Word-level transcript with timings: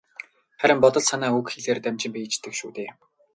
Харин 0.59 0.79
бодол 0.83 1.03
санаа 1.09 1.31
үг 1.39 1.47
хэлээр 1.51 1.79
дамжин 1.83 2.11
биеждэг 2.13 2.53
шүү 2.59 2.71
дээ. 2.77 2.89